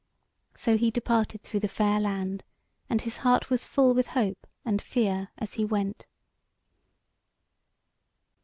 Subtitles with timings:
[0.55, 2.43] So he departed through the fair land,
[2.89, 6.07] and his heart was full with hope and fear as he went.